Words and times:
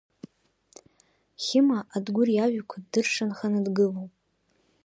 Хьыма 1.43 1.79
Адгәыр 1.95 2.29
иажәақәа 2.33 2.77
ддыршанханы 2.83 3.59
дгылоуп. 3.65 4.13